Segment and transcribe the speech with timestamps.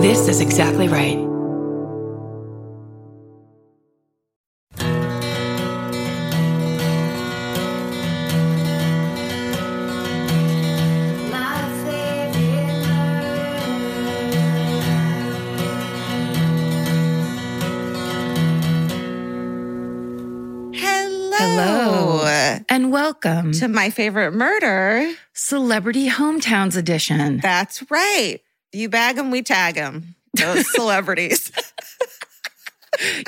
[0.00, 1.18] This is exactly right.
[20.74, 21.36] Hello.
[21.36, 22.58] Hello.
[22.70, 25.12] And welcome To my favorite murder.
[25.34, 27.36] Celebrity Hometowns Edition.
[27.36, 28.40] That's right.
[28.72, 30.14] You bag them, we tag them.
[30.34, 31.50] Those celebrities.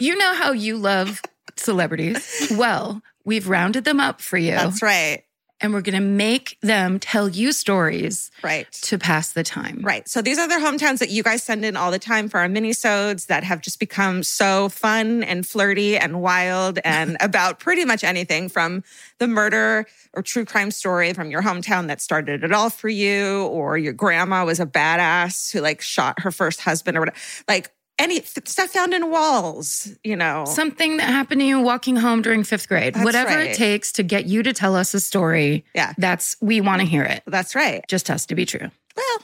[0.01, 1.21] You know how you love
[1.57, 2.53] celebrities.
[2.57, 4.53] Well, we've rounded them up for you.
[4.53, 5.25] That's right.
[5.63, 8.71] And we're going to make them tell you stories Right.
[8.83, 9.81] to pass the time.
[9.83, 10.07] Right.
[10.09, 12.49] So these are the hometowns that you guys send in all the time for our
[12.49, 18.03] minisodes that have just become so fun and flirty and wild and about pretty much
[18.03, 18.83] anything from
[19.19, 23.45] the murder or true crime story from your hometown that started it all for you,
[23.47, 27.17] or your grandma was a badass who like shot her first husband or whatever.
[27.49, 30.45] Like any stuff found in walls, you know.
[30.47, 32.95] Something that happened to you walking home during fifth grade.
[32.95, 33.51] That's Whatever right.
[33.51, 35.65] it takes to get you to tell us a story.
[35.75, 35.93] Yeah.
[35.99, 37.23] That's, we want to hear it.
[37.27, 37.85] That's right.
[37.89, 38.71] Just has to be true.
[38.97, 39.19] Well,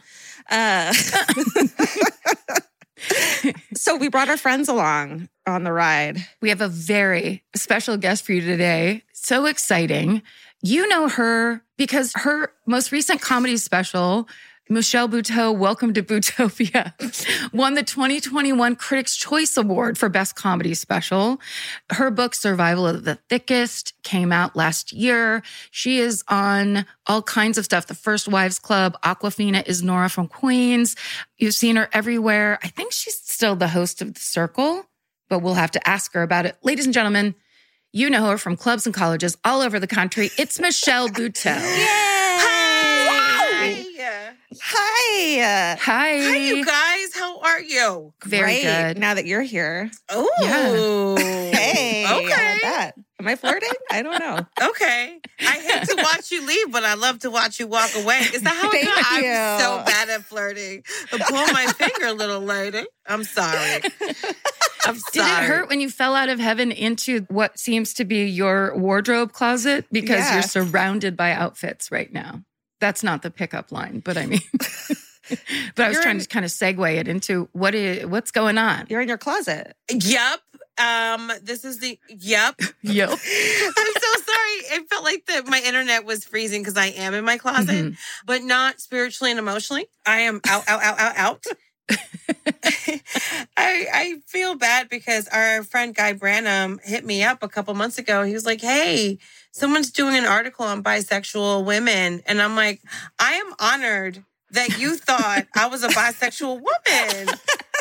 [0.50, 0.92] uh,
[3.74, 6.18] so we brought our friends along on the ride.
[6.40, 9.02] We have a very special guest for you today.
[9.12, 10.22] So exciting.
[10.62, 14.28] You know her because her most recent comedy special,
[14.70, 16.92] Michelle Buteau, Welcome to Bootopia,
[17.54, 21.40] won the 2021 Critics' Choice Award for Best Comedy Special.
[21.90, 25.42] Her book, Survival of the Thickest, came out last year.
[25.70, 27.86] She is on all kinds of stuff.
[27.86, 30.96] The First Wives Club, Awkwafina is Nora from Queens.
[31.38, 32.58] You've seen her everywhere.
[32.62, 34.84] I think she's still the host of The Circle,
[35.30, 36.56] but we'll have to ask her about it.
[36.62, 37.34] Ladies and gentlemen,
[37.92, 40.28] you know her from clubs and colleges all over the country.
[40.36, 41.54] It's Michelle Buteau.
[41.58, 42.17] Hi.
[44.62, 45.76] Hi.
[45.78, 46.18] Hi.
[46.22, 47.14] Hi, you guys.
[47.14, 48.14] How are you?
[48.24, 48.98] Very Great, good.
[48.98, 49.90] Now that you're here.
[50.08, 51.16] Oh,
[51.52, 52.04] Hey.
[52.04, 52.58] how about Okay.
[52.62, 52.92] that?
[53.20, 53.68] Am I flirting?
[53.90, 54.46] I don't know.
[54.70, 55.18] Okay.
[55.40, 58.18] I hate to watch you leave, but I love to watch you walk away.
[58.18, 59.06] Is that how it Thank?
[59.12, 59.60] I'm you.
[59.60, 60.82] so bad at flirting.
[61.12, 62.84] I pull my finger a little later.
[63.06, 63.82] I'm sorry.
[64.84, 65.44] I'm Did sorry.
[65.44, 69.32] it hurt when you fell out of heaven into what seems to be your wardrobe
[69.32, 70.34] closet because Yeah.
[70.34, 72.42] you're surrounded by outfits right now?
[72.80, 76.28] That's not the pickup line, but I mean, but I was You're trying in- to
[76.28, 78.86] kind of segue it into what is what's going on.
[78.88, 79.74] You're in your closet.
[79.90, 80.40] Yep.
[80.78, 82.54] Um, this is the yep.
[82.82, 83.10] Yep.
[83.10, 84.78] I'm so sorry.
[84.80, 87.96] It felt like that my internet was freezing because I am in my closet, Mhm.
[88.26, 89.86] but not spiritually and emotionally.
[90.06, 91.44] I am out, out, out, out, out.
[93.56, 97.98] I I feel bad because our friend Guy Branham hit me up a couple months
[97.98, 98.22] ago.
[98.24, 99.18] He was like, "Hey,
[99.52, 102.80] someone's doing an article on bisexual women," and I'm like,
[103.18, 107.34] "I am honored that you thought I was a bisexual woman.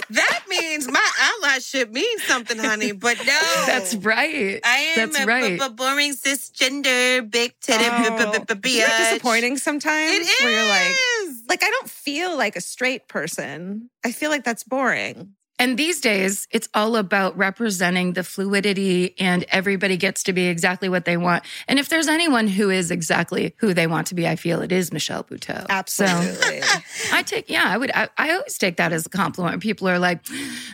[0.09, 1.05] That means my
[1.43, 2.93] allyship means something, honey.
[2.93, 4.59] But no, That's right.
[4.63, 5.59] I am That's a, right.
[5.59, 8.31] b- b- boring cisgender, big titty, Oh.
[8.31, 8.97] b- b- b- bitch.
[8.97, 10.13] disappointing sometimes?
[10.13, 10.35] It is.
[10.41, 10.95] Where you're like,
[11.47, 13.89] like I don't feel like a straight person.
[14.03, 15.35] I feel like that's boring.
[15.59, 20.87] And these days, it's all about representing the fluidity and everybody gets to be exactly
[20.87, 21.43] what they want.
[21.67, 24.71] And if there's anyone who is exactly who they want to be, I feel it
[24.71, 25.65] is Michelle Buteau.
[25.67, 26.61] Absolutely.
[26.61, 26.79] So
[27.11, 29.63] I take, yeah, I would, I, I always take that as a compliment.
[29.63, 30.19] People are like,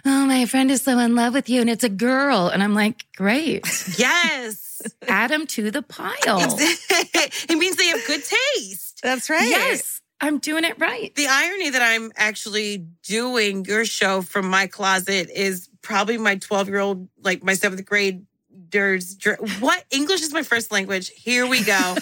[0.05, 2.49] oh, my friend is so in love with you and it's a girl.
[2.49, 3.65] And I'm like, great.
[3.97, 4.81] yes.
[5.07, 6.11] Add them to the pile.
[6.27, 8.21] it means they have good
[8.55, 8.99] taste.
[9.01, 9.47] that's right.
[9.47, 11.13] Yes, I'm doing it right.
[11.15, 16.69] The irony that I'm actually doing your show from my closet is probably my 12
[16.69, 18.25] year old, like my seventh grade.
[18.73, 19.15] There's
[19.59, 21.09] what English is my first language.
[21.15, 21.95] Here we go.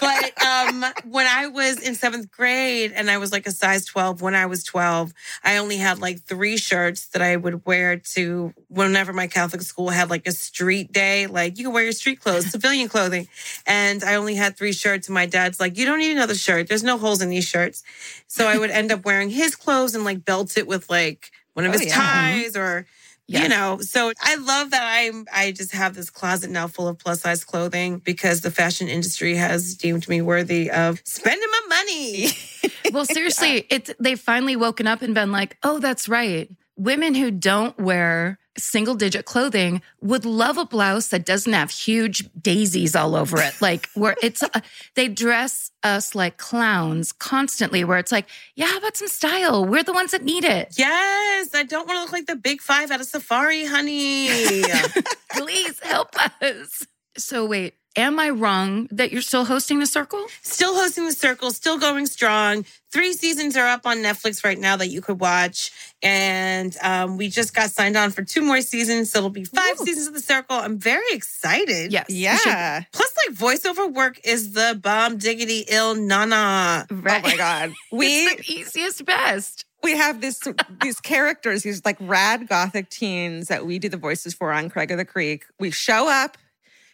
[0.00, 4.22] but um, when I was in seventh grade and I was like a size 12,
[4.22, 5.12] when I was 12,
[5.42, 9.90] I only had like three shirts that I would wear to whenever my Catholic school
[9.90, 11.26] had like a street day.
[11.26, 13.26] Like you can wear your street clothes, civilian clothing.
[13.66, 15.08] And I only had three shirts.
[15.08, 16.68] And my dad's like, you don't need another shirt.
[16.68, 17.82] There's no holes in these shirts.
[18.28, 21.66] So I would end up wearing his clothes and like belt it with like one
[21.66, 21.94] of Oh, his yeah.
[21.94, 22.86] ties or
[23.32, 23.42] Yes.
[23.42, 26.98] you know so i love that i'm i just have this closet now full of
[26.98, 32.28] plus size clothing because the fashion industry has deemed me worthy of spending my money
[32.92, 36.50] Well, seriously, it's they've finally woken up and been like, oh, that's right.
[36.76, 42.28] Women who don't wear single digit clothing would love a blouse that doesn't have huge
[42.40, 43.54] daisies all over it.
[43.60, 44.48] Like where it's, uh,
[44.94, 49.64] they dress us like clowns constantly where it's like, yeah, how about some style?
[49.64, 50.74] We're the ones that need it.
[50.78, 54.28] yes i don't want to look like the big five out of safari honey
[55.36, 56.10] Please help
[56.42, 56.86] us.
[57.16, 60.26] So wait, am I wrong that you're still hosting the circle?
[60.42, 62.64] Still hosting the circle, still going strong.
[62.90, 65.70] Three seasons are up on Netflix right now that you could watch.
[66.02, 69.10] And um, we just got signed on for two more seasons.
[69.10, 69.84] So it'll be five Ooh.
[69.84, 70.56] seasons of the circle.
[70.56, 71.92] I'm very excited.
[71.92, 72.06] Yes.
[72.10, 72.82] Yeah.
[72.92, 76.86] Plus, like voiceover work is the bomb diggity ill nana.
[76.90, 77.22] Right.
[77.24, 77.72] Oh my God.
[77.92, 79.64] We it's the easiest best.
[79.82, 80.40] we have this
[80.82, 84.90] these characters, these like rad gothic teens that we do the voices for on Craig
[84.90, 85.44] of the Creek.
[85.60, 86.38] We show up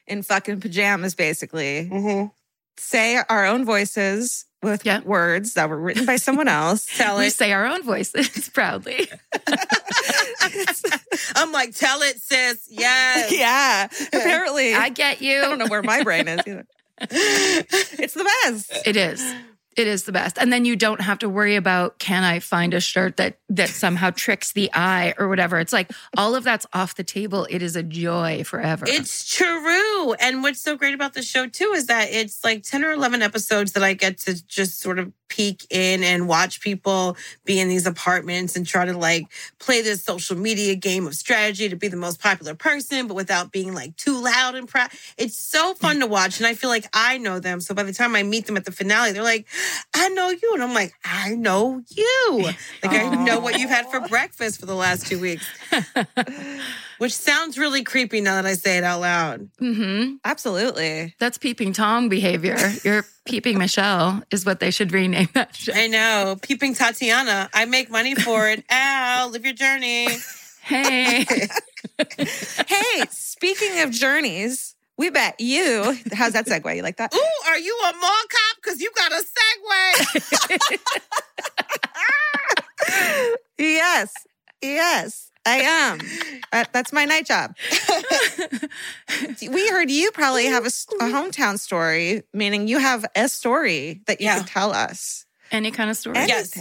[0.09, 2.27] in fucking pajamas, basically, Mm-hmm.
[2.79, 5.01] say our own voices with Yeah.
[5.05, 6.87] words that were written by someone else.
[6.97, 7.33] Tell We it.
[7.33, 9.09] say our own voices proudly.
[11.37, 12.67] I'm like, tell it, sis.
[12.71, 13.33] Yes.
[13.33, 13.89] yeah.
[14.09, 15.39] Apparently, I I, get you.
[15.41, 16.65] I don't know where my brain is either.
[17.01, 18.87] It's the best.
[18.87, 19.23] It is.
[19.79, 20.39] It is the best.
[20.39, 23.69] And then you don't have to worry about can I find a shirt that that
[23.69, 25.59] somehow tricks the eye or whatever.
[25.59, 27.47] It's like all of that's off the table.
[27.49, 28.85] It is a joy forever.
[28.89, 30.15] It's true.
[30.15, 33.23] And what's so great about the show too is that it's like 10 or 11
[33.23, 37.69] episodes that I get to just sort of peek in and watch people be in
[37.69, 39.27] these apartments and try to like
[39.59, 43.53] play this social media game of strategy to be the most popular person, but without
[43.53, 44.91] being like too loud and proud.
[45.17, 46.39] It's so fun to watch.
[46.39, 47.61] And I feel like I know them.
[47.61, 49.47] So by the time I meet them at the finale, they're like,
[49.95, 50.51] I know you.
[50.55, 52.43] And I'm like, I know you.
[52.83, 55.47] Like I know what you've had for breakfast for the last two weeks.
[56.99, 59.49] Which sounds really creepy now that I say it out loud.
[59.59, 61.15] hmm Absolutely.
[61.21, 62.57] That's peeping Tom behavior.
[62.85, 65.73] You're peeping Michelle is what they should rename that show.
[65.75, 66.37] I know.
[66.43, 67.49] Peeping Tatiana.
[67.55, 68.65] I make money for it.
[68.71, 70.09] Ow, live your journey.
[70.63, 71.25] Hey.
[72.69, 75.97] Hey, speaking of journeys, we bet you.
[76.13, 76.77] How's that segue?
[76.77, 77.13] You like that?
[77.15, 78.57] Ooh, are you a mall cop?
[78.63, 80.79] Because you got a segue.
[83.59, 84.13] Yes.
[84.63, 85.99] Yes, I am.
[86.53, 87.55] That, that's my night job.
[89.41, 94.27] we heard you probably have a hometown story, meaning you have a story that you
[94.27, 94.39] Yeah.
[94.39, 95.27] can tell us.
[95.51, 96.17] Any kind of story.
[96.17, 96.53] Yes.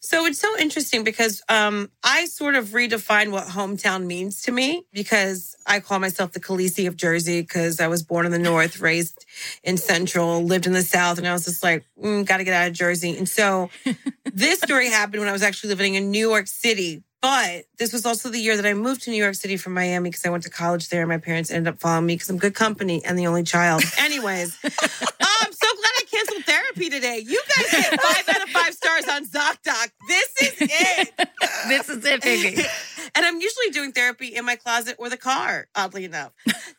[0.00, 4.84] So it's so interesting because um, I sort of redefine what hometown means to me
[4.92, 8.80] because I call myself the Khaleesi of Jersey because I was born in the North,
[8.80, 9.24] raised
[9.62, 12.54] in Central, lived in the South, and I was just like, mm, got to get
[12.54, 13.16] out of Jersey.
[13.16, 13.70] And so
[14.32, 17.02] this story happened when I was actually living in New York City.
[17.22, 20.10] But this was also the year that I moved to New York City from Miami
[20.10, 21.02] because I went to college there.
[21.02, 23.84] And my parents ended up following me because I'm good company and the only child.
[23.96, 27.18] Anyways, oh, I'm so glad I canceled therapy today.
[27.24, 29.90] You guys get five out of five stars on ZocDoc.
[30.08, 31.12] This is it.
[31.68, 32.62] This is it, baby.
[33.14, 36.32] And I'm usually doing therapy in my closet or the car, oddly enough.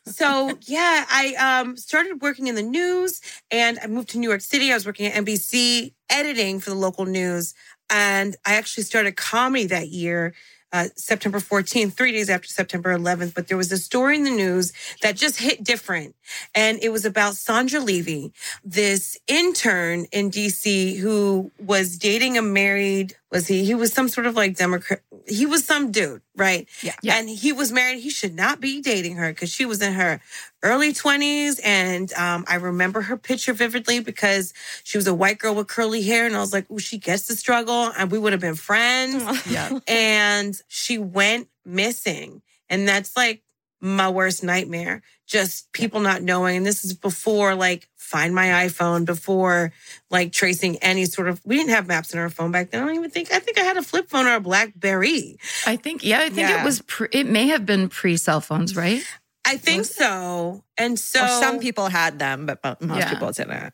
[0.04, 3.20] So yeah, I um, started working in the news
[3.52, 4.72] and I moved to New York City.
[4.72, 7.54] I was working at NBC editing for the local news.
[7.88, 10.34] And I actually started comedy that year,
[10.74, 13.32] uh, September 14th, three days after September 11th.
[13.32, 14.72] But there was a story in the news
[15.02, 16.16] that just hit different.
[16.52, 18.32] And it was about Chandra Levy,
[18.64, 23.64] this intern in DC who was dating a married, was he?
[23.64, 25.02] He was some sort of like Democrat.
[25.26, 26.68] He was some dude, right?
[26.82, 26.94] Yeah.
[27.02, 27.18] Yeah.
[27.18, 27.98] And he was married.
[27.98, 30.20] He should not be dating her because she was in her
[30.62, 31.60] early 20s.
[31.64, 34.54] And um, I remember her picture vividly because
[34.84, 36.26] she was a white girl with curly hair.
[36.26, 37.90] And I was like, oh, she gets the struggle.
[37.98, 39.22] And we would have been friends.
[39.50, 39.78] Yeah.
[39.86, 42.40] and she went missing.
[42.70, 43.42] And that's like
[43.84, 45.02] my worst nightmare.
[45.26, 46.56] Just people not knowing.
[46.58, 49.72] And this is before like find my iPhone, before
[50.10, 52.82] like tracing any sort of, we didn't have maps in our phone back then.
[52.82, 55.38] I don't even think, I think I had a flip phone or a Blackberry.
[55.66, 56.60] I think, yeah, I think Yeah.
[56.62, 59.02] it was, pre, it may have been pre cell phones, right?
[59.44, 60.64] I think so.
[60.78, 63.10] And so Or some people had them, but most Yeah.
[63.10, 63.72] people didn't.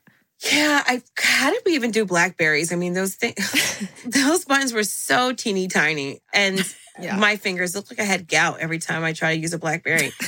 [0.50, 2.72] Yeah, I how did we even do blackberries?
[2.72, 3.36] I mean, those things,
[4.06, 6.58] those buttons were so teeny tiny, and
[6.98, 7.16] Yeah.
[7.16, 10.12] my fingers looked like I had gout every time I try to use a blackberry.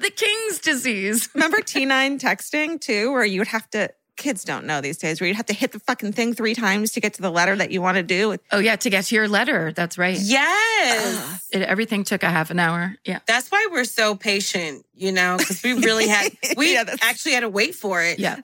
[0.00, 1.28] The king's disease.
[1.34, 5.26] Remember T9 texting too, where you would have to, kids don't know these days, where
[5.26, 7.72] you'd have to hit the fucking thing three times to get to the letter that
[7.72, 8.36] you want to do.
[8.52, 9.72] Oh, yeah, to get to your letter.
[9.72, 10.16] That's right.
[10.20, 12.94] yes, It, everything took a half an hour.
[13.04, 13.18] Yeah.
[13.26, 17.40] that's why we're so patient, you know, because we really had we Yeah, actually had
[17.40, 18.20] to wait for it.
[18.20, 18.40] Yeah.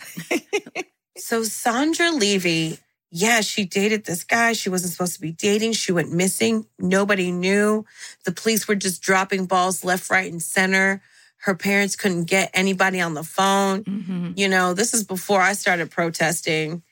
[1.19, 2.79] So Chandra Levy,
[3.15, 5.75] yeah, she dated this guy she wasn't supposed to be dating.
[5.75, 6.67] She went missing.
[6.79, 7.85] Nobody knew.
[8.25, 11.03] The police were just dropping balls left, right, and center.
[11.37, 13.83] Her parents couldn't get anybody on the phone.
[13.83, 16.83] hmm You know, this is before I started protesting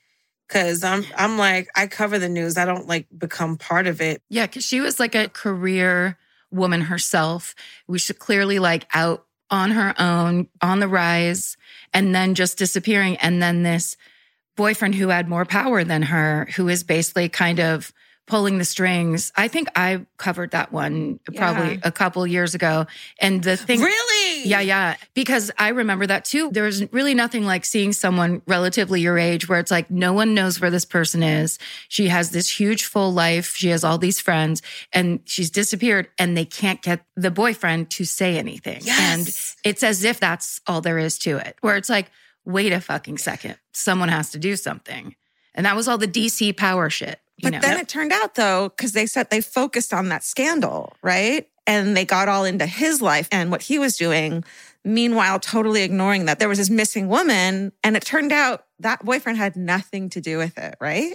[0.46, 2.58] because I'm I'm like I cover the news.
[2.58, 4.20] I don't like become part of it.
[4.28, 4.46] Yeah.
[4.46, 6.18] Cause she was like a career
[6.50, 7.54] woman herself.
[7.88, 11.56] We should clearly like out on her own, on the rise,
[11.94, 13.16] and then just disappearing.
[13.16, 13.96] And then this
[14.56, 17.92] boyfriend who had more power than her, who is basically kind of
[18.26, 19.32] pulling the strings.
[19.36, 21.80] I think I covered that one probably Yeah.
[21.82, 22.86] a couple years ago.
[23.20, 24.44] And the thing, Really?
[24.48, 24.94] Yeah, yeah.
[25.14, 26.48] Because I remember that too.
[26.52, 30.60] There's really nothing like seeing someone relatively your age where it's like no one knows
[30.60, 31.58] where this person is.
[31.88, 33.56] She has this huge full life.
[33.56, 38.04] She has all these friends and she's disappeared and they can't get the boyfriend to
[38.04, 38.80] say anything.
[38.82, 39.56] Yes.
[39.64, 42.10] And it's as if that's all there is to it, where it's like,
[42.44, 43.56] wait a fucking second.
[43.72, 45.14] Someone has to do something.
[45.54, 47.20] And that was all the DC power shit.
[47.36, 47.60] You But know?
[47.60, 51.48] then it turned out though, because they said they focused on that scandal, right?
[51.66, 54.44] And they got all into his life and what he was doing.
[54.84, 57.72] Meanwhile, totally ignoring that there was this missing woman.
[57.84, 61.14] And it turned out that boyfriend had nothing to do with it, right?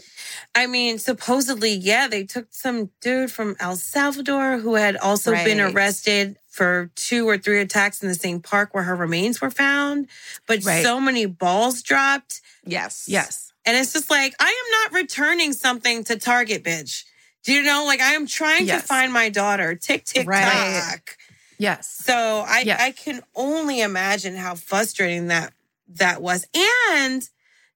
[0.53, 5.59] I mean, supposedly, yeah, they took some dude from El Salvador who had also been
[5.59, 10.07] arrested for two or three attacks in the same park where her remains were found.
[10.47, 10.81] But Right.
[10.83, 12.39] so many balls dropped.
[12.65, 13.03] Yes.
[13.07, 13.51] yes.
[13.65, 17.03] And it's just like, I am not returning something to Target, bitch.
[17.43, 17.83] Do you know?
[17.85, 18.81] Like, I am trying Yes.
[18.83, 19.75] to find my daughter.
[19.75, 20.43] Tick, tick, Right.
[20.81, 21.17] tock.
[21.57, 21.89] Yes.
[22.05, 22.77] So I, Yeah.
[22.81, 25.51] I can only imagine how frustrating that
[25.89, 26.45] that was.
[26.55, 27.27] And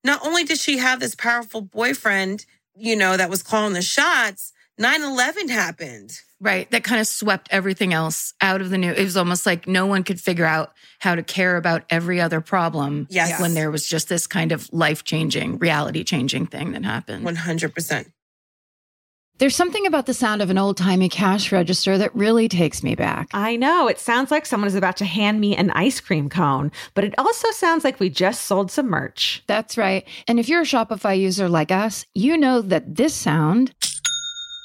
[0.06, 2.46] not only did she have this powerful boyfriend,
[2.78, 6.22] you know, that was calling the shots, 9-11 happened.
[6.42, 6.70] Right.
[6.72, 8.98] That kind of swept everything else out of the news.
[8.98, 12.40] It was almost like no one could figure out how to care about every other
[12.40, 13.42] problem Yes.
[13.42, 17.26] when there was just this kind of life changing, reality changing thing that happened.
[17.26, 18.06] 100%.
[19.38, 22.94] There's something about the sound of an old timey cash register that really takes me
[22.94, 23.30] back.
[23.34, 23.88] I know.
[23.88, 27.16] It sounds like someone is about to hand me an ice cream cone, but it
[27.18, 29.42] also sounds like we just sold some merch.
[29.48, 30.06] That's right.
[30.28, 33.74] And if you're a Shopify user like us, you know that this sound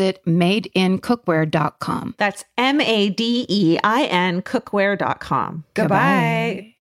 [0.00, 2.14] madeincookware.com.
[2.18, 5.64] That's M A D E I N cookware.com.
[5.74, 6.74] Goodbye.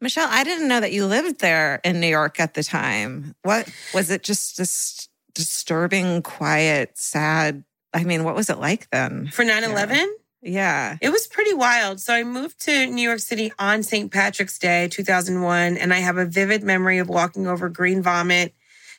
[0.00, 3.36] Michelle, I didn't know that you lived there in New York at the time.
[3.42, 7.62] What was it just this disturbing, quiet, sad?
[7.94, 9.28] I mean, what was it like then?
[9.28, 10.16] For 9 11?
[10.42, 10.96] Yeah.
[11.00, 12.00] It was pretty wild.
[12.00, 14.10] So I moved to New York City on St.
[14.10, 15.76] Patrick's Day, 2001.
[15.76, 18.52] And I have a vivid memory of walking over green vomit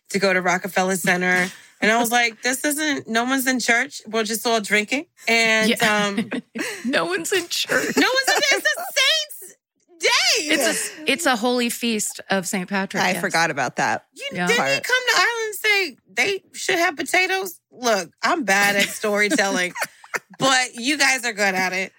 [0.09, 1.51] to go to Rockefeller Center.
[1.83, 4.01] And I was like, this isn't, no one's in church.
[4.07, 5.05] We're just all drinking.
[5.27, 6.05] And Yeah.
[6.17, 6.29] um,
[6.85, 7.95] no one's in church.
[7.97, 9.55] no one's in It's a saint's
[9.99, 10.09] day.
[10.45, 10.67] It's
[10.99, 12.67] a it's a holy feast of St.
[12.69, 13.03] Patrick.
[13.03, 13.21] I yes.
[13.21, 14.05] forgot about that.
[14.15, 14.47] You, Yeah.
[14.47, 17.59] didn't he come to Ireland and say they should have potatoes?
[17.71, 19.73] Look, I'm bad at storytelling,
[20.39, 21.91] but you guys are good at it.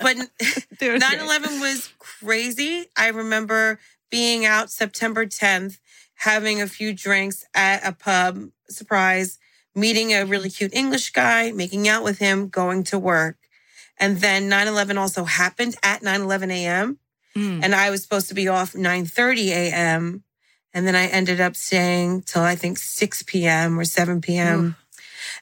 [0.00, 0.16] But
[0.80, 2.86] 9 11 was crazy.
[2.96, 3.78] I remember
[4.10, 5.78] being out September 10th,
[6.16, 9.38] having a few drinks at a pub, surprise,
[9.74, 13.36] meeting a really cute English guy, making out with him, going to work.
[13.98, 16.98] And then 9 11 also happened at 9 11 a.m.
[17.34, 17.60] Mm.
[17.62, 20.24] and I was supposed to be off 9:30 a.m.
[20.72, 23.78] and then I ended up staying till I think 6 p.m.
[23.78, 24.76] or 7 p.m.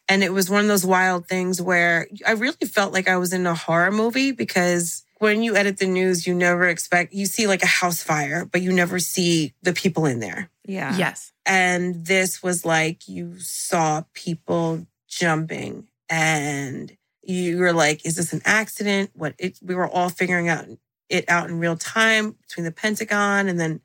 [0.08, 3.32] And it was one of those wild things where I really felt like I was
[3.32, 7.46] in a horror movie because when you edit the news, you never expect you see
[7.46, 10.50] like a house fire, but you never see the people in there.
[10.66, 10.94] Yeah.
[10.98, 11.32] Yes.
[11.46, 18.42] And this was like you saw people jumping and you were like, is this an
[18.44, 19.12] accident?
[19.14, 20.66] What it, we were all figuring out
[21.08, 23.80] it out in real time between the Pentagon and then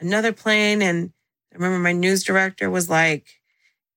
[0.00, 0.82] another plane.
[0.82, 1.12] And
[1.52, 3.26] I remember my news director was like,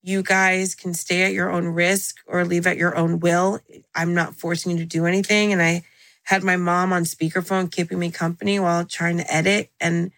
[0.04, 3.62] you guys can stay at your own risk or leave at your own will.
[3.96, 5.52] I'm not forcing you to do anything.
[5.52, 5.84] And I
[6.28, 9.72] had my mom on speakerphone keeping me company while trying to edit.
[9.80, 10.12] And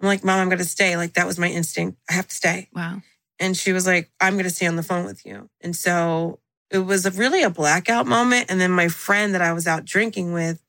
[0.00, 0.96] I'm like, Mom, I'm going to stay.
[0.96, 1.98] Like, that was my instinct.
[2.08, 2.70] I have to stay.
[2.74, 3.02] Wow.
[3.38, 5.50] And she was like, I'm going to stay on the phone with you.
[5.60, 6.38] And so
[6.70, 8.46] it was a, really a blackout moment.
[8.48, 10.62] And then my friend that I was out drinking with,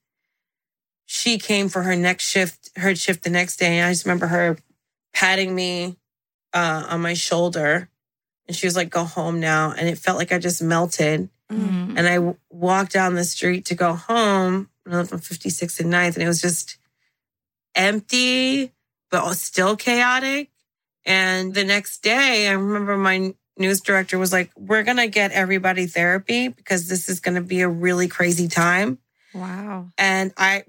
[1.06, 3.78] she came for her next shift, her shift the next day.
[3.78, 4.58] And I just remember her
[5.14, 5.96] patting me
[6.54, 7.90] uh, on my shoulder.
[8.46, 9.72] And she was like, go home now.
[9.72, 11.30] And it felt like I just melted.
[11.50, 11.98] Mm.
[11.98, 14.68] And I w- walked down the street to go home.
[14.86, 16.14] And I lived on 56th and 9th.
[16.16, 16.78] And it was just
[17.76, 18.72] empty,
[19.10, 20.50] but still chaotic.
[21.06, 25.32] And the next day, I remember my news director was like, We're going to get
[25.32, 29.00] everybody therapy because this is going to be a really crazy time.
[29.34, 29.88] Wow.
[29.98, 30.64] And I,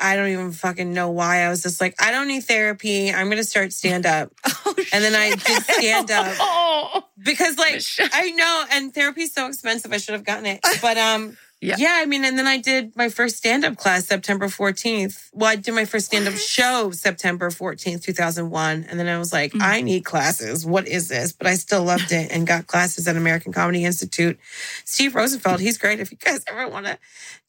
[0.00, 1.40] I don't even fucking know why.
[1.42, 3.10] I was just like, I don't need therapy.
[3.12, 4.32] I'm going to start stand up.
[4.64, 7.04] Oh, And then I did stand up Oh.
[7.18, 8.08] because like Michelle.
[8.12, 9.92] I know, and therapy's so expensive.
[9.92, 11.74] I should have gotten it, but um, Yeah.
[11.78, 11.94] yeah.
[11.96, 15.28] I mean, and then I did my first stand up class September 14th.
[15.32, 19.32] Well, I did my first stand up show September 14th, 2001, and then I was
[19.32, 19.62] like, Mm.
[19.62, 20.64] I need classes.
[20.64, 21.32] What is this?
[21.32, 24.38] But I still loved it and got classes at American Comedy Institute.
[24.84, 25.98] Steve Rosenfield, he's great.
[26.00, 26.98] If you guys ever want to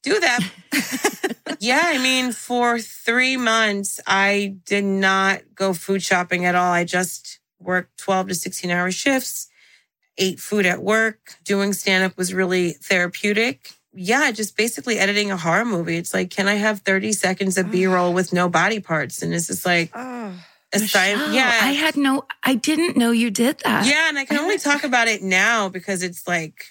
[0.02, 0.40] do that,
[1.60, 1.82] yeah.
[1.84, 6.72] I mean, for three months, I did not go food shopping at all.
[6.72, 9.46] I just worked 12 to 16 hour shifts
[10.18, 11.36] ate food at work.
[11.44, 13.70] Doing stand up was really therapeutic.
[13.92, 15.96] Yeah, just basically editing a horror movie.
[15.96, 19.20] It's like, can I have 30 seconds of B roll with no body parts?
[19.22, 20.32] And it's just like, Oh.
[20.72, 21.18] a sign.
[21.18, 21.58] Michelle, Yeah.
[21.62, 23.86] I had no, I didn't know you did that.
[23.86, 24.08] yeah.
[24.08, 26.64] And I can only talk about it now because it's like,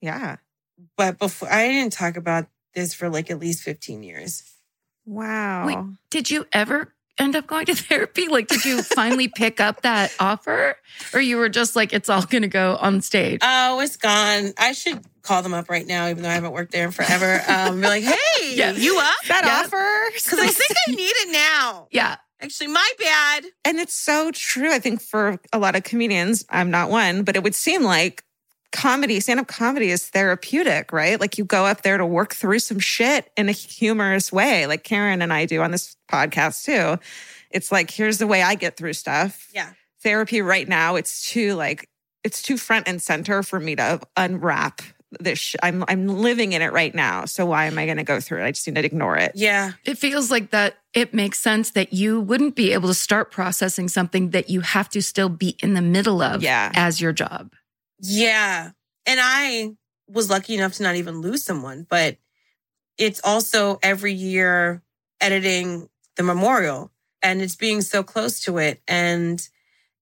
[0.00, 0.36] Yeah.
[0.96, 4.42] but before I didn't talk about this for like at least 15 years.
[5.06, 5.66] Wow.
[5.66, 5.78] Wait,
[6.10, 8.28] did you ever end up going to therapy?
[8.28, 10.76] Like, did you finally pick up that offer?
[11.14, 13.40] Or you were just like, it's all going to go on stage?
[13.42, 14.52] Oh, it's gone.
[14.58, 17.40] I should call them up right now, even though I haven't worked there in forever.
[17.48, 18.72] Um, be like, hey, Yeah.
[18.72, 19.14] you up?
[19.28, 19.62] that Yeah.
[19.64, 20.10] offer?
[20.14, 21.88] Because I think I need it now.
[21.90, 22.16] yeah.
[22.40, 23.46] Actually, my bad.
[23.64, 24.72] And it's so true.
[24.72, 28.22] I think for a lot of comedians, I'm not one, but it would seem like
[28.72, 31.20] comedy, stand up comedy is therapeutic, right?
[31.20, 34.84] Like you go up there to work through some shit in a humorous way, like
[34.84, 37.00] Karen and I do on this podcast too.
[37.50, 39.48] It's like, here's the way I get through stuff.
[39.54, 39.72] Yeah.
[40.02, 41.88] Therapy right now, it's too like,
[42.24, 44.82] it's too front and center for me to unwrap
[45.18, 45.38] this.
[45.38, 47.24] Sh- I'm, I'm living in it right now.
[47.24, 48.44] So why am I going to go through it?
[48.44, 49.32] I just need to ignore it.
[49.34, 49.72] Yeah.
[49.86, 53.88] It feels like that it makes sense that you wouldn't be able to start processing
[53.88, 56.70] something that you have to still be in the middle of Yeah.
[56.74, 57.52] as your job.
[58.00, 58.70] Yeah.
[59.06, 59.74] and I
[60.08, 62.16] was lucky enough to not even lose someone, but
[62.98, 64.82] it's also every year
[65.20, 66.90] editing the memorial
[67.22, 68.80] and it's being so close to it.
[68.88, 69.46] And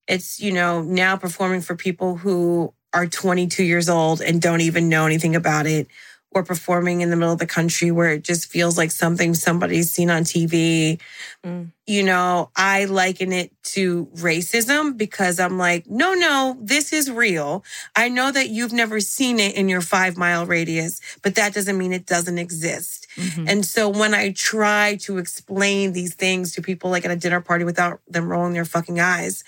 [0.08, 4.88] it's, you know, now performing for people who are 22 years old and don't even
[4.88, 5.88] know anything about it
[6.36, 9.90] or performing in the middle of the country where it just feels like something somebody's
[9.90, 11.00] seen on TV.
[11.42, 11.72] Mm.
[11.86, 17.64] You know, I liken it to racism because I'm like, no, no, this is real.
[17.96, 21.78] I know that you've never seen it in your five mile radius, but that doesn't
[21.78, 23.06] mean it doesn't exist.
[23.16, 23.48] Mhm.
[23.48, 27.40] And so when I try to explain these things to people like at a dinner
[27.40, 29.42] party without them rolling their fucking eyes,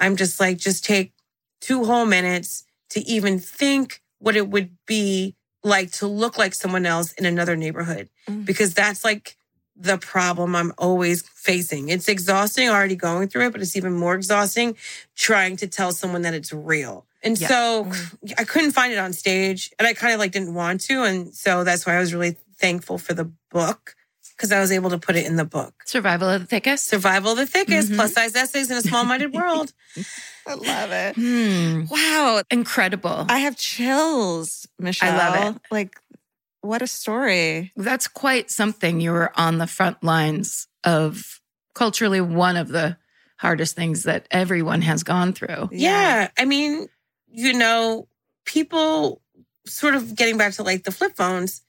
[0.00, 1.12] I'm just like, just take
[1.60, 6.86] two whole minutes to even think what it would be like to look like someone
[6.86, 8.08] else in another neighborhood.
[8.28, 8.44] Mm.
[8.44, 9.36] Because that's like
[9.76, 11.88] the problem I'm always facing.
[11.88, 14.76] It's exhausting already going through it, but it's even more exhausting
[15.16, 17.06] trying to tell someone that it's real.
[17.22, 17.48] And Yeah.
[17.48, 17.92] so
[18.36, 21.04] I couldn't find it on stage and I kind of like didn't want to.
[21.04, 23.94] And so that's why I was really thankful for the book
[24.42, 25.72] because I was able to put it in the book.
[25.84, 26.86] Survival of the thickest.
[26.88, 27.94] Survival of the thickest, Mhm.
[27.94, 29.72] plus size essays in a small minded world.
[30.48, 31.14] I love it.
[31.14, 31.84] Hmm.
[31.88, 32.42] Wow.
[32.50, 33.24] Incredible.
[33.28, 35.12] I have chills, Michelle.
[35.14, 35.62] I love it.
[35.70, 35.96] Like,
[36.60, 37.70] what a story.
[37.76, 39.00] That's quite something.
[39.00, 41.40] You were on the front lines of
[41.76, 42.96] culturally one of the
[43.36, 45.68] hardest things that everyone has gone through.
[45.70, 46.30] Yeah.
[46.36, 46.88] I mean,
[47.28, 48.08] you know,
[48.44, 49.22] people
[49.66, 51.62] sort of getting back to like the flip phones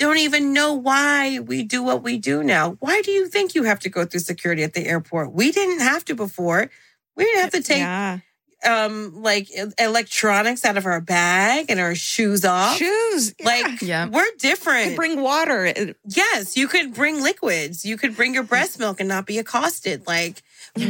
[0.00, 2.76] don't even know why we do what we do now.
[2.80, 5.32] Why do you think you have to go through security at the airport?
[5.32, 6.70] We didn't have to before.
[7.16, 8.18] We didn't have to take Yeah.
[8.64, 12.76] um like electronics out of our bag and our shoes off.
[12.76, 13.34] Shoes.
[13.42, 14.06] Like Yeah.
[14.08, 14.88] we're You different.
[14.88, 15.94] could bring water.
[16.04, 17.84] Yes, you could bring liquids.
[17.84, 20.06] You could bring your breast milk and not be accosted.
[20.06, 20.42] Like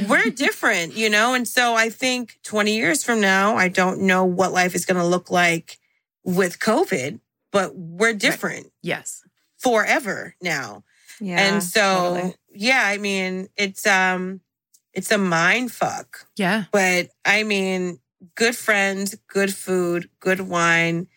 [0.08, 1.34] we're different, you know?
[1.34, 4.98] And so I think 20 years from now, I don't know what life is going
[5.00, 5.78] to look like
[6.24, 7.18] with COVID,
[7.52, 9.22] but we're different Yes.
[9.58, 10.84] forever now.
[11.20, 11.38] Yeah.
[11.40, 12.34] and so, totally.
[12.54, 14.40] yeah, I mean, it's, um,
[14.94, 16.64] it's a mind fuck, Yeah.
[16.72, 18.00] but I mean,
[18.36, 21.08] good friends, good food, good wine,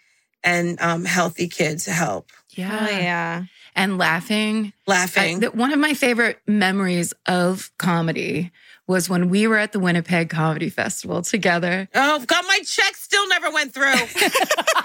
[0.43, 2.31] and, um, healthy kids help.
[2.49, 2.79] Yeah.
[2.81, 3.43] Oh, yeah.
[3.75, 4.73] And laughing.
[4.87, 5.39] I, Laughing.
[5.39, 8.51] that one of my favorite memories of comedy
[8.85, 11.87] was when we were at the Winnipeg Comedy Festival together.
[11.95, 13.93] oh, God, my check still never went through.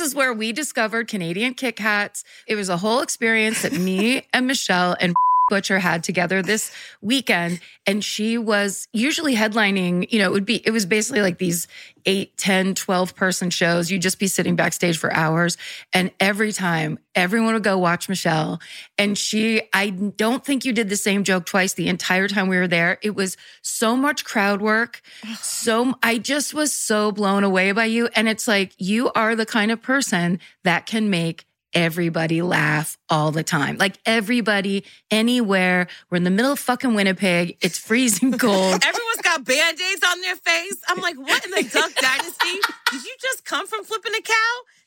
[0.00, 2.24] This is where we discovered Canadian Kit Kats.
[2.46, 5.14] It was a whole experience that me and Michelle and
[5.50, 7.60] Butcher had together this weekend.
[7.86, 11.68] And she was usually headlining, you know, it would be, it was basically like these
[12.06, 13.90] eight, 10, 12 person shows.
[13.90, 15.58] You'd just be sitting backstage for hours.
[15.92, 18.60] And every time everyone would go watch Michelle.
[18.96, 22.56] And she, I don't think you did the same joke twice the entire time we
[22.56, 22.98] were there.
[23.02, 25.02] It was so much crowd work.
[25.40, 28.08] So I just was so blown away by you.
[28.14, 33.30] And it's like, you are the kind of person that can make everybody laugh all
[33.30, 33.76] the time.
[33.78, 35.88] Like everybody, anywhere.
[36.10, 37.56] We're in the middle of fucking Winnipeg.
[37.60, 38.74] It's freezing cold.
[38.84, 40.76] Everyone's got band-aids on their face.
[40.88, 42.60] I'm like, what in the Duck Dynasty?
[42.90, 44.34] Did you just come from flipping a cow?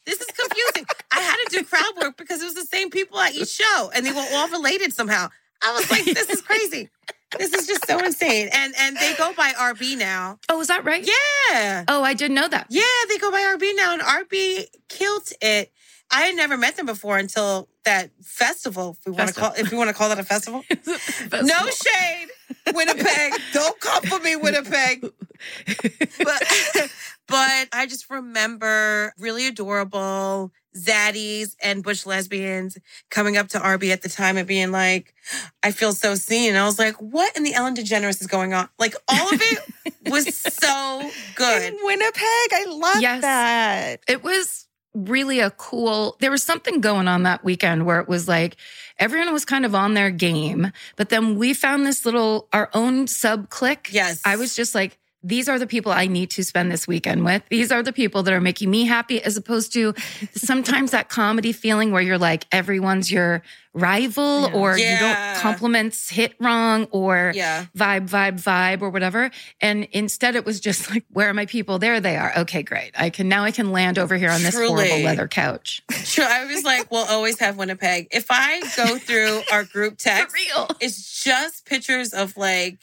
[0.05, 0.85] This is confusing.
[1.11, 3.91] I had to do crowd work because it was the same people at each show
[3.95, 5.29] and they were all related somehow.
[5.61, 6.89] I was like, this is crazy.
[7.37, 8.49] This is just so insane.
[8.53, 10.39] And and they go by RB now.
[10.49, 11.03] oh, is that right?
[11.03, 11.85] Yeah.
[11.87, 12.67] Oh, I didn't know that.
[12.69, 15.71] Yeah, they go by RB now, and RB killed it.
[16.13, 18.97] I had never met them before until that festival.
[18.99, 21.67] If we want to call, if we want to call that a festival, no Festival.
[21.71, 22.27] shade,
[22.73, 23.33] Winnipeg.
[23.53, 25.01] Don't come for me, Winnipeg.
[25.01, 26.43] but
[27.27, 32.77] but I just remember really adorable zaddies and bush lesbians
[33.11, 35.13] coming up to RB at the time and being like,
[35.61, 36.49] I feel so seen.
[36.49, 38.69] And I was like, what in the Ellen DeGeneres is going on?
[38.79, 39.59] Like all of it
[40.11, 41.61] was so good.
[41.73, 42.15] In Winnipeg.
[42.53, 43.21] I love Yes.
[43.21, 43.99] that.
[44.07, 48.27] it was really a cool there was something going on that weekend where it was
[48.27, 48.55] like
[48.99, 53.07] everyone was kind of on their game but then we found this little our own
[53.07, 54.21] sub click Yes.
[54.23, 57.41] i was just like these are the people i need to spend this weekend with
[57.49, 59.93] these are the people that are making me happy as opposed to
[60.35, 63.41] sometimes that comedy feeling where you're like everyone's your
[63.73, 64.53] rival Yeah.
[64.55, 67.65] or you don't compliments hit wrong or Yeah.
[67.75, 69.31] vibe, vibe, vibe, or whatever.
[69.61, 71.79] And instead, it was just like, where are my people?
[71.79, 72.31] There they are.
[72.37, 72.91] Okay, great.
[72.95, 74.87] I can now I can land over here on this Truly.
[74.89, 75.81] horrible leather couch.
[76.05, 76.23] True.
[76.23, 78.09] I was like, we'll always have Winnipeg.
[78.11, 80.35] If I go through our group text,
[80.79, 82.77] it's just pictures of like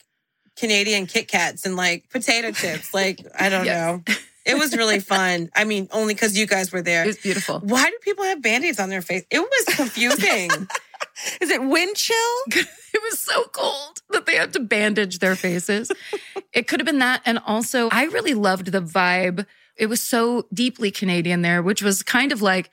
[0.61, 2.93] Canadian Kit Kats and like potato chips.
[3.01, 3.77] Like, I don't Yes.
[4.07, 4.15] know.
[4.47, 5.51] It was really fun.
[5.57, 7.05] I mean, only because you guys were there.
[7.05, 7.61] It was beautiful.
[7.61, 9.25] Why do people have band-aids on their face?
[9.31, 10.51] It was confusing.
[11.41, 12.17] Is it wind chill?
[12.49, 15.91] It was so cold that they had to bandage their faces.
[16.53, 17.23] it could have been that.
[17.27, 19.47] And also, I really loved the vibe
[19.77, 22.71] It was so deeply Canadian there, which was kind of like,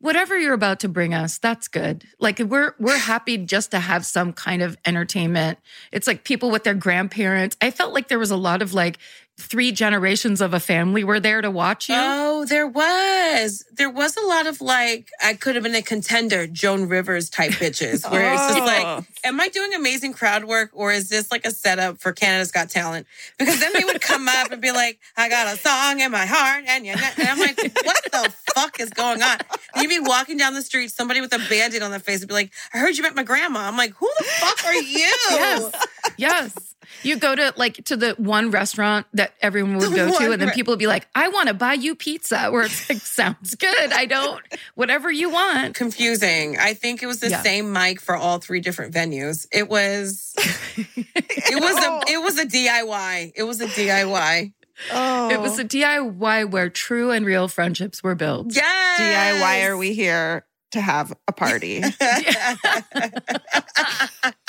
[0.00, 2.04] whatever you're about to bring us, that's good.
[2.18, 5.58] Like we're we're happy just to have some kind of entertainment.
[5.92, 7.56] It's like people with their grandparents.
[7.60, 8.98] I felt like there was a lot of like
[9.40, 11.94] three generations of a family were there to watch you.
[11.96, 13.64] Oh, there was.
[13.72, 17.52] There was a lot of like, I could have been a contender, Joan Rivers type
[17.52, 18.64] bitches, where it's just Oh.
[18.64, 22.50] like, am I doing amazing crowd work or is this like a setup for Canada's
[22.50, 23.06] Got Talent?
[23.38, 26.26] Because then they would come up and be like, I got a song in my
[26.26, 26.64] heart.
[26.66, 29.38] And, and I'm like, what the fuck is going on?
[29.74, 32.28] And you'd be walking down the street, somebody with a bandit on their face would
[32.28, 33.60] be like, I heard you met my grandma.
[33.60, 34.98] I'm like, who the fuck are you?
[35.30, 35.72] Yes.
[36.16, 36.74] Yes.
[37.02, 40.42] You go to like to the one restaurant that everyone would The go to, and
[40.42, 42.50] then people would be like, I want to buy you pizza.
[42.50, 43.92] Where it's like, sounds good.
[43.92, 44.40] I don't,
[44.74, 45.74] whatever you want.
[45.74, 46.56] confusing.
[46.58, 47.42] I think it was the Yeah.
[47.42, 49.46] same mic for all three different venues.
[49.52, 50.34] It was
[50.76, 53.32] it was a it was a DIY.
[53.36, 54.52] It was a DIY.
[54.92, 55.30] Oh.
[55.30, 56.46] It was a DIY oh.
[56.46, 58.54] where true and real friendships were built.
[58.54, 59.00] Yes.
[59.00, 61.80] DIY are we here to have a party?
[61.80, 61.90] to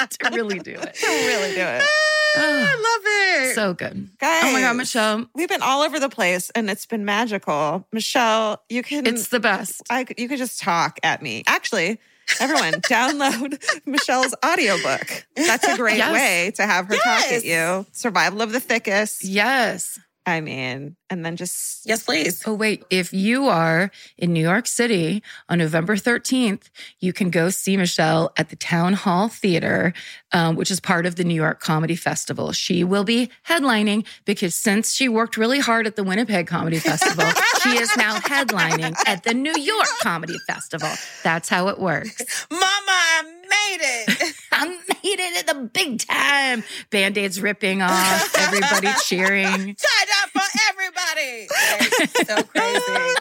[0.10, 0.94] to really do it.
[0.94, 1.84] To really do it.
[2.40, 3.56] Oh, I love it.
[3.56, 4.10] So good.
[4.20, 5.28] Guys, Oh my God, Michelle.
[5.36, 7.86] We've been all over the place and it's been magical.
[7.92, 9.82] Michelle, you can It's the best.
[9.90, 11.44] I, you could just talk at me.
[11.48, 12.00] Actually,
[12.40, 15.26] everyone, download Michelle's audiobook.
[15.36, 16.14] That's a great Yes.
[16.14, 17.86] way to have her talk at you.
[17.92, 19.24] Survival of the thickest.
[19.24, 20.00] Yes.
[20.30, 22.44] I mean, and then just yes, please.
[22.46, 22.84] Oh, wait.
[22.90, 28.32] If you are in New York City on November 13th, you can go see Michelle
[28.38, 29.94] at the Town Hall Theater,
[30.32, 32.52] um, which is part of the New York Comedy Festival.
[32.52, 37.26] She will be headlining because since she worked really hard at the Winnipeg Comedy Festival,
[37.64, 40.90] she is now headlining at the New York Comedy Festival.
[41.24, 42.46] That's how it works.
[42.52, 44.36] Mama, I made it.
[44.52, 46.64] I made it at the big time.
[46.92, 49.76] Band aids ripping off, everybody cheering.
[49.76, 51.48] Tied up for everybody.
[51.50, 51.89] It's
[52.26, 53.16] so crazy.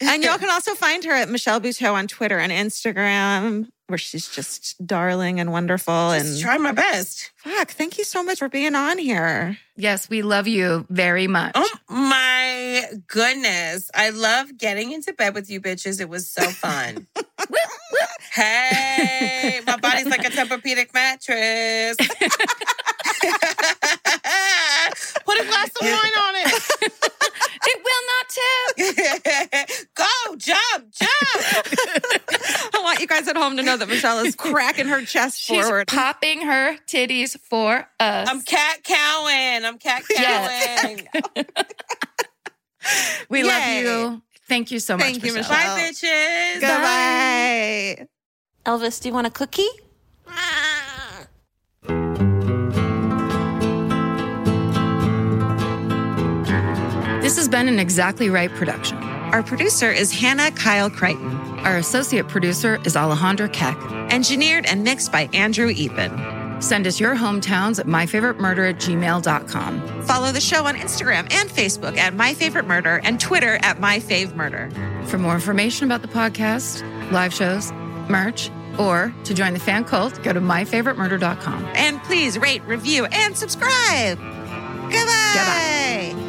[0.00, 4.28] and y'all can also find her at Michelle Buteau on Twitter and Instagram, where she's
[4.28, 6.12] just darling and wonderful.
[6.12, 7.30] Just and try my best.
[7.36, 9.58] fuck, thank you so much for being on here.
[9.76, 11.52] Yes, we love you very much.
[11.54, 13.90] Oh my goodness.
[13.94, 16.00] I love getting into bed with you bitches.
[16.00, 17.06] It was so fun.
[18.32, 21.96] hey, my body's like a Tempur-Pedic mattress.
[25.24, 26.52] Put a glass of wine on it.
[27.66, 28.76] It will not tip.
[29.94, 31.66] Go, jump, jump.
[32.74, 35.64] I want you guys at home to know that Michelle is cracking her chest She's
[35.64, 35.88] forward.
[35.88, 38.28] popping her titties for us.
[38.28, 39.64] I'm cat cowing.
[39.64, 40.80] I'm cat Yes.
[40.82, 41.08] cowing.
[43.28, 43.46] we Yay.
[43.46, 44.22] love you.
[44.48, 45.04] Thank you so much.
[45.06, 45.56] Thank you, Michelle.
[45.56, 45.76] Michelle.
[45.76, 46.60] Bye, bitches.
[46.60, 48.06] Goodbye.
[48.66, 49.68] Elvis, do you want a cookie?
[57.22, 58.96] This has been an Exactly Right production.
[58.98, 61.39] Our producer is Hannah Kyle Crichton.
[61.64, 63.76] Our associate producer is Alejandra Keck.
[64.12, 66.62] Engineered and mixed by Andrew Eapen.
[66.62, 70.02] Send us your hometowns at myfavoritemurder at gmail.com.
[70.02, 75.06] Follow the show on Instagram and Facebook at myfavoritemurder and Twitter at myfavemurder.
[75.06, 77.72] For more information about the podcast, live shows,
[78.10, 81.64] merch, or to join the fan cult, go to myfavoritemurder.com.
[81.74, 84.18] And please rate, review, and subscribe.
[84.90, 86.12] Goodbye.
[86.12, 86.19] Goodbye.